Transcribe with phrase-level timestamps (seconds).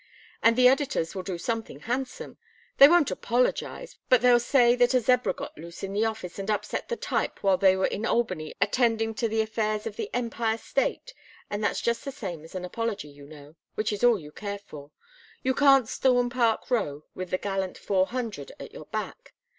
[0.41, 2.39] And the editors will do something handsome.
[2.79, 6.49] They won't apologize, but they'll say that a zebra got loose in the office and
[6.49, 10.57] upset the type while they were in Albany attending to the affairs of the Empire
[10.57, 11.13] State
[11.51, 14.57] and that's just the same as an apology, you know, which is all you care
[14.57, 14.89] for.
[15.43, 19.33] You can't storm Park Row with the gallant Four Hundred at your back.